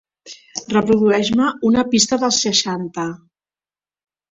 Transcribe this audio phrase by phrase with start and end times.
[0.73, 3.07] Reprodueix-me una pista dels seixanta.